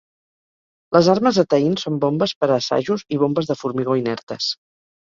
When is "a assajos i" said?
2.51-3.23